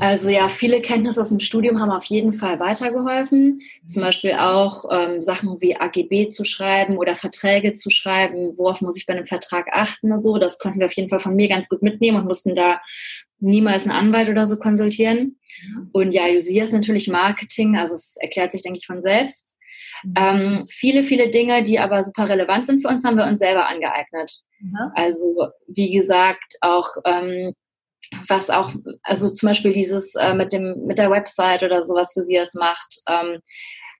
[0.00, 3.60] Also ja, viele Kenntnisse aus dem Studium haben auf jeden Fall weitergeholfen.
[3.86, 8.56] Zum Beispiel auch ähm, Sachen wie AGB zu schreiben oder Verträge zu schreiben.
[8.56, 10.38] Worauf muss ich bei einem Vertrag achten oder so?
[10.38, 12.80] Das konnten wir auf jeden Fall von mir ganz gut mitnehmen und mussten da
[13.40, 15.38] niemals einen Anwalt oder so konsultieren.
[15.92, 19.56] Und ja, Josia ist natürlich Marketing, also es erklärt sich, denke ich, von selbst.
[20.02, 20.14] Mhm.
[20.16, 23.66] Ähm, viele, viele Dinge, die aber super relevant sind für uns, haben wir uns selber
[23.68, 24.32] angeeignet.
[24.60, 24.76] Mhm.
[24.94, 27.52] Also, wie gesagt, auch ähm,
[28.26, 28.72] was auch,
[29.02, 32.54] also zum Beispiel dieses äh, mit dem mit der Website oder sowas, wie sie es
[32.54, 33.40] macht, ähm,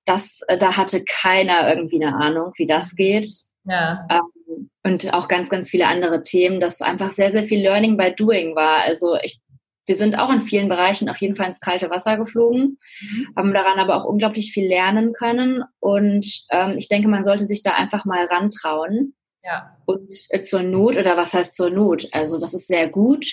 [0.05, 3.27] das, äh, da hatte keiner irgendwie eine Ahnung, wie das geht.
[3.69, 4.07] Ja.
[4.11, 8.15] Ähm, und auch ganz, ganz viele andere Themen, dass einfach sehr, sehr viel Learning by
[8.15, 8.83] Doing war.
[8.83, 9.41] Also ich,
[9.87, 13.29] wir sind auch in vielen Bereichen auf jeden Fall ins kalte Wasser geflogen, mhm.
[13.37, 15.63] haben daran aber auch unglaublich viel lernen können.
[15.81, 19.15] Und ähm, ich denke, man sollte sich da einfach mal rantrauen.
[19.45, 19.77] Ja.
[19.87, 22.09] Und äh, zur Not, oder was heißt zur Not?
[22.13, 23.27] Also das ist sehr gut.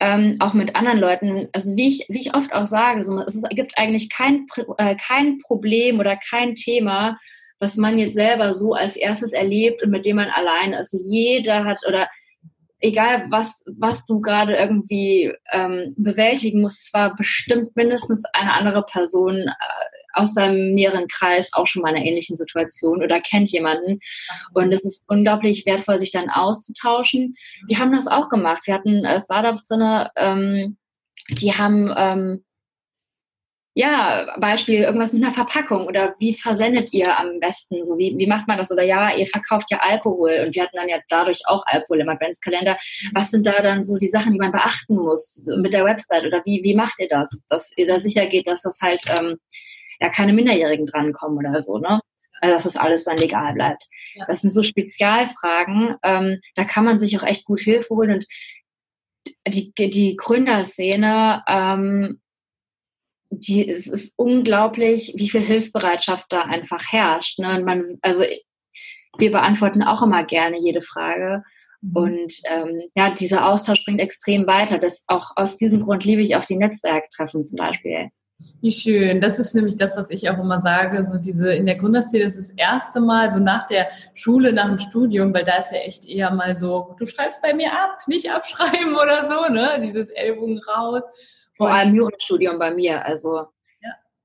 [0.00, 3.40] Ähm, auch mit anderen Leuten, also wie ich, wie ich oft auch sage, so, es
[3.50, 4.46] gibt eigentlich kein,
[4.78, 7.18] äh, kein Problem oder kein Thema,
[7.58, 10.92] was man jetzt selber so als erstes erlebt und mit dem man allein ist.
[10.92, 12.08] Jeder hat oder
[12.80, 18.84] egal was, was du gerade irgendwie ähm, bewältigen musst, es war bestimmt mindestens eine andere
[18.84, 19.52] Person äh,
[20.12, 23.98] aus seinem näheren Kreis auch schon mal in einer ähnlichen Situation oder kennt jemanden.
[24.52, 27.34] Und es ist unglaublich wertvoll, sich dann auszutauschen.
[27.66, 28.62] Wir haben das auch gemacht.
[28.66, 30.76] Wir hatten äh, Startups drin, ähm,
[31.30, 32.44] die haben ähm,
[33.76, 37.84] ja, Beispiel irgendwas mit einer Verpackung oder wie versendet ihr am besten?
[37.84, 38.70] So wie, wie macht man das?
[38.70, 42.08] Oder ja, ihr verkauft ja Alkohol und wir hatten dann ja dadurch auch Alkohol im
[42.08, 42.78] Adventskalender.
[43.14, 46.40] Was sind da dann so die Sachen, die man beachten muss mit der Website oder
[46.44, 47.42] wie, wie macht ihr das?
[47.48, 49.38] Dass ihr da sicher geht, dass das halt ähm,
[50.00, 52.00] ja keine Minderjährigen drankommen oder so, ne?
[52.40, 53.86] Also, dass das alles dann legal bleibt.
[54.14, 54.26] Ja.
[54.26, 58.26] Das sind so Spezialfragen, ähm, da kann man sich auch echt gut Hilfe holen und
[59.48, 62.20] die, die Gründerszene ähm,
[63.40, 67.38] die, es ist unglaublich, wie viel Hilfsbereitschaft da einfach herrscht.
[67.38, 67.56] Ne?
[67.56, 68.24] Und man, also
[69.18, 71.42] wir beantworten auch immer gerne jede Frage.
[71.80, 71.96] Mhm.
[71.96, 74.78] Und ähm, ja, dieser Austausch bringt extrem weiter.
[74.78, 78.08] Das auch aus diesem Grund liebe ich auch die Netzwerktreffen zum Beispiel.
[78.60, 79.20] Wie schön.
[79.20, 81.04] Das ist nämlich das, was ich auch immer sage.
[81.04, 84.68] So diese in der Gründerszene das ist das erste Mal, so nach der Schule, nach
[84.68, 87.98] dem Studium, weil da ist ja echt eher mal so, du schreibst bei mir ab,
[88.06, 89.80] nicht abschreiben oder so, ne?
[89.82, 91.04] Dieses Ellbogen raus.
[91.56, 93.46] Vor allem Jurastudium bei mir, also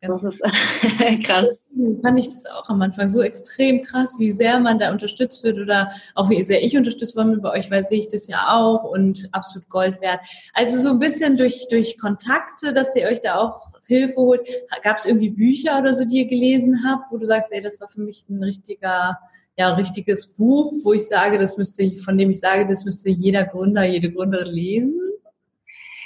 [0.01, 0.41] das ist
[1.25, 1.65] krass.
[2.01, 5.59] Fand ich das auch am Anfang so extrem krass, wie sehr man da unterstützt wird
[5.59, 8.47] oder auch wie sehr ich unterstützt worden bin bei euch, weil sehe ich das ja
[8.49, 10.21] auch und absolut Gold wert.
[10.53, 14.47] Also so ein bisschen durch, durch Kontakte, dass ihr euch da auch Hilfe holt.
[14.83, 17.81] Gab es irgendwie Bücher oder so, die ihr gelesen habt, wo du sagst, ey, das
[17.81, 19.17] war für mich ein richtiger,
[19.57, 23.43] ja, richtiges Buch, wo ich sage, das müsste, von dem ich sage, das müsste jeder
[23.43, 25.01] Gründer, jede Gründerin lesen?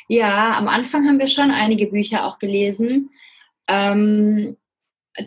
[0.08, 3.10] Ja, am Anfang haben wir schon einige Bücher auch gelesen.
[3.68, 4.58] Ähm,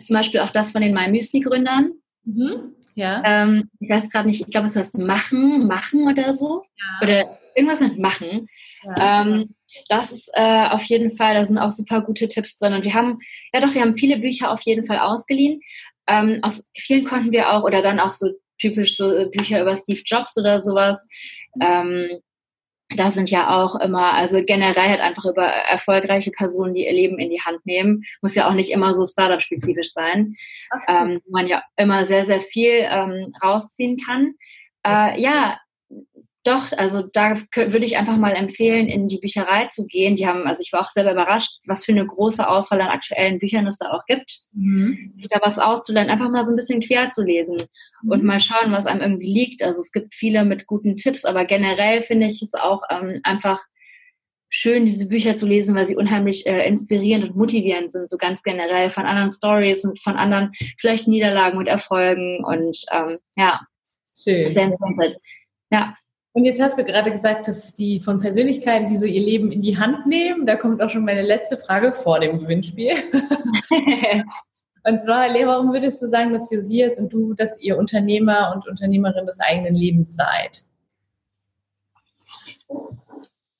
[0.01, 1.93] zum Beispiel auch das von den My Müsli-Gründern.
[2.23, 2.75] Mhm.
[2.95, 3.21] Ja.
[3.23, 6.63] Ähm, ich weiß gerade nicht, ich glaube, es heißt Machen, Machen oder so.
[6.77, 7.07] Ja.
[7.07, 8.47] Oder irgendwas mit Machen.
[8.83, 9.21] Ja.
[9.21, 9.55] Ähm,
[9.89, 12.73] das ist äh, auf jeden Fall, da sind auch super gute Tipps drin.
[12.73, 13.19] Und wir haben,
[13.53, 15.61] ja doch, wir haben viele Bücher auf jeden Fall ausgeliehen.
[16.07, 20.01] Ähm, aus vielen konnten wir auch, oder dann auch so typisch so Bücher über Steve
[20.03, 21.07] Jobs oder sowas.
[21.55, 21.61] Mhm.
[21.61, 22.09] Ähm,
[22.95, 27.19] da sind ja auch immer, also generell halt einfach über erfolgreiche Personen, die ihr Leben
[27.19, 28.03] in die Hand nehmen.
[28.21, 30.35] Muss ja auch nicht immer so Startup-spezifisch sein.
[30.87, 34.35] Ähm, man ja immer sehr, sehr viel ähm, rausziehen kann.
[34.85, 35.59] Äh, ja,
[36.47, 40.15] doch, also da würde ich einfach mal empfehlen, in die Bücherei zu gehen.
[40.15, 43.37] Die haben, also ich war auch selber überrascht, was für eine große Auswahl an aktuellen
[43.37, 44.39] Büchern es da auch gibt.
[44.53, 45.13] Mhm.
[45.17, 47.57] Sich da was auszulernen, einfach mal so ein bisschen quer zu lesen
[48.01, 48.11] mhm.
[48.11, 49.61] und mal schauen, was einem irgendwie liegt.
[49.61, 53.63] Also es gibt viele mit guten Tipps, aber generell finde ich es auch ähm, einfach
[54.49, 58.41] schön, diese Bücher zu lesen, weil sie unheimlich äh, inspirierend und motivierend sind, so ganz
[58.43, 63.59] generell von anderen Stories und von anderen vielleicht Niederlagen und Erfolgen und ähm, ja,
[64.17, 64.49] schön.
[64.49, 65.17] sehr interessant.
[65.69, 65.95] Ja.
[66.37, 69.63] Und jetzt hast du gerade gesagt, dass die von Persönlichkeiten, die so ihr Leben in
[69.63, 72.91] die Hand nehmen, da kommt auch schon meine letzte Frage vor dem Gewinnspiel.
[74.83, 78.67] und zwar, Lea, warum würdest du sagen, dass Josias und du, dass ihr Unternehmer und
[78.67, 80.63] Unternehmerin des eigenen Lebens seid?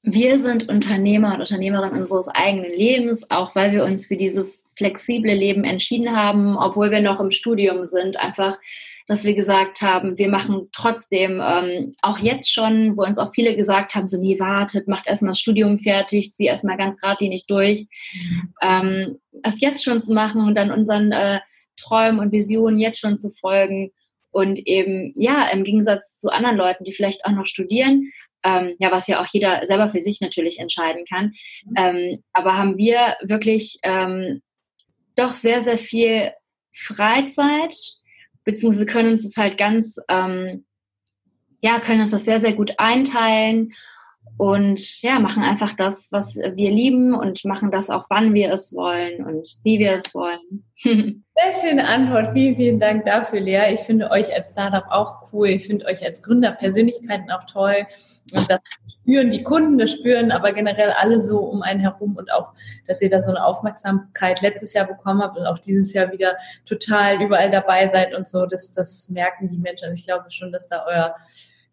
[0.04, 5.34] Wir sind Unternehmer und Unternehmerin unseres eigenen Lebens, auch weil wir uns für dieses flexible
[5.34, 8.56] Leben entschieden haben, obwohl wir noch im Studium sind, einfach
[9.08, 13.56] dass wir gesagt haben, wir machen trotzdem, ähm, auch jetzt schon, wo uns auch viele
[13.56, 17.88] gesagt haben, so nee, wartet, macht erstmal das Studium fertig, zieh erstmal ganz geradlinig durch.
[18.13, 18.54] Mhm.
[18.62, 21.39] Ähm, es jetzt schon zu machen und dann unseren äh,
[21.78, 23.91] Träumen und Visionen jetzt schon zu folgen
[24.32, 28.12] und eben, ja, im Gegensatz zu anderen Leuten, die vielleicht auch noch studieren,
[28.43, 31.32] ähm, ja, was ja auch jeder selber für sich natürlich entscheiden kann,
[31.65, 31.74] mhm.
[31.78, 34.41] ähm, aber haben wir wirklich ähm,
[35.15, 36.32] doch sehr, sehr viel
[36.74, 37.74] Freizeit,
[38.47, 40.63] beziehungsweise können uns das halt ganz, ähm,
[41.62, 43.73] ja, können uns das sehr, sehr gut einteilen
[44.38, 48.76] und ja, machen einfach das, was wir lieben und machen das auch, wann wir es
[48.76, 50.66] wollen und wie wir es wollen.
[50.84, 52.34] Sehr schöne Antwort.
[52.34, 53.74] Vielen, vielen Dank dafür, Lea.
[53.74, 55.48] Ich finde euch als Startup auch cool.
[55.48, 57.88] Ich finde euch als Gründerpersönlichkeiten auch toll.
[58.34, 62.32] Und das spüren die Kunden, das spüren aber generell alle so um einen herum und
[62.32, 62.54] auch,
[62.86, 66.36] dass ihr da so eine Aufmerksamkeit letztes Jahr bekommen habt und auch dieses Jahr wieder
[66.66, 68.46] total überall dabei seid und so.
[68.46, 69.86] Das, das merken die Menschen.
[69.86, 71.16] Also ich glaube schon, dass da euer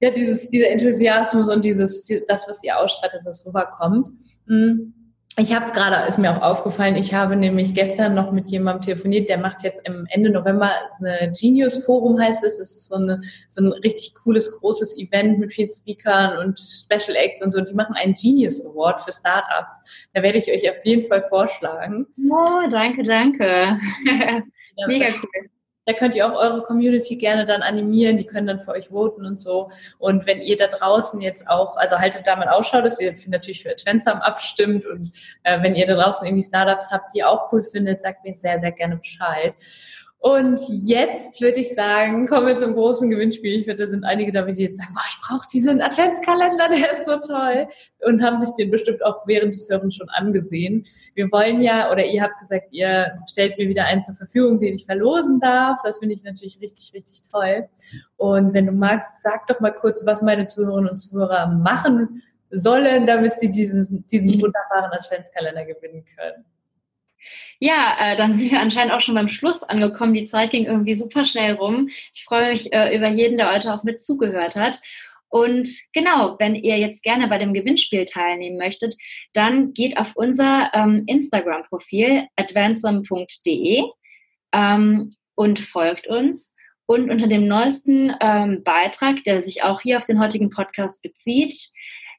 [0.04, 4.10] ja, dieses, dieser Enthusiasmus und dieses, das, was ihr ausstrahlt, dass das rüberkommt.
[4.46, 4.92] Hm.
[5.36, 9.28] Ich habe gerade, ist mir auch aufgefallen, ich habe nämlich gestern noch mit jemandem telefoniert,
[9.28, 12.60] der macht jetzt im Ende November eine Genius Forum, heißt es.
[12.60, 17.16] Es ist so, eine, so ein richtig cooles, großes Event mit vielen Speakern und Special
[17.16, 17.58] Acts und so.
[17.58, 20.06] Und die machen einen Genius Award für Startups.
[20.12, 22.06] Da werde ich euch auf jeden Fall vorschlagen.
[22.30, 23.78] Oh, danke, danke.
[24.86, 25.50] Mega cool.
[25.86, 29.26] Da könnt ihr auch eure Community gerne dann animieren, die können dann für euch voten
[29.26, 29.70] und so.
[29.98, 33.62] Und wenn ihr da draußen jetzt auch, also haltet da mal Ausschau, dass ihr natürlich
[33.62, 35.10] für Adventsam abstimmt und
[35.42, 38.34] äh, wenn ihr da draußen irgendwie Startups habt, die ihr auch cool findet, sagt mir
[38.36, 39.54] sehr, sehr gerne Bescheid.
[40.24, 43.58] Und jetzt würde ich sagen, kommen wir zum großen Gewinnspiel.
[43.58, 46.92] Ich finde, da sind einige dabei, die jetzt sagen, boah, ich brauche diesen Adventskalender, der
[46.94, 47.68] ist so toll.
[48.06, 50.86] Und haben sich den bestimmt auch während des Hörens schon angesehen.
[51.14, 54.76] Wir wollen ja, oder ihr habt gesagt, ihr stellt mir wieder einen zur Verfügung, den
[54.76, 55.80] ich verlosen darf.
[55.84, 57.68] Das finde ich natürlich richtig, richtig toll.
[58.16, 63.06] Und wenn du magst, sag doch mal kurz, was meine Zuhörerinnen und Zuhörer machen sollen,
[63.06, 64.40] damit sie dieses, diesen mhm.
[64.40, 66.46] wunderbaren Adventskalender gewinnen können.
[67.60, 70.14] Ja, äh, dann sind wir anscheinend auch schon beim Schluss angekommen.
[70.14, 71.88] Die Zeit ging irgendwie super schnell rum.
[72.12, 74.80] Ich freue mich äh, über jeden, der heute auch mit zugehört hat.
[75.28, 78.94] Und genau, wenn ihr jetzt gerne bei dem Gewinnspiel teilnehmen möchtet,
[79.32, 83.82] dann geht auf unser ähm, Instagram-Profil advancem.de
[84.52, 86.54] ähm, und folgt uns.
[86.86, 91.70] Und unter dem neuesten ähm, Beitrag, der sich auch hier auf den heutigen Podcast bezieht,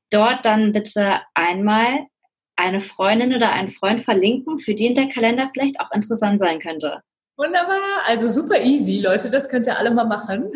[0.09, 2.07] dort dann bitte einmal
[2.55, 7.03] eine Freundin oder einen Freund verlinken, für den der Kalender vielleicht auch interessant sein könnte.
[7.37, 10.49] Wunderbar, also super easy, Leute, das könnt ihr alle mal machen.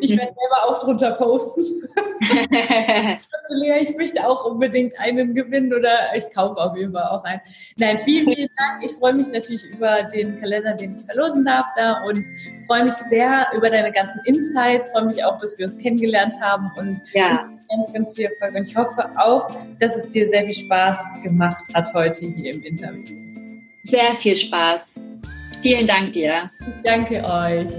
[0.00, 1.64] Ich werde selber auch drunter posten.
[3.50, 7.40] Lea, ich möchte auch unbedingt einen gewinnen oder ich kaufe auf jeden Fall auch einen.
[7.76, 8.84] Nein, vielen, vielen Dank.
[8.84, 12.24] Ich freue mich natürlich über den Kalender, den ich verlosen darf da und
[12.66, 16.70] freue mich sehr über deine ganzen Insights, freue mich auch, dass wir uns kennengelernt haben
[16.76, 17.48] und ja.
[17.68, 18.54] ganz, ganz viel Erfolg.
[18.54, 22.62] Und ich hoffe auch, dass es dir sehr viel Spaß gemacht hat heute hier im
[22.62, 23.16] Interview.
[23.82, 24.94] Sehr viel Spaß.
[25.62, 26.50] Vielen Dank dir.
[26.60, 27.70] Ich danke euch.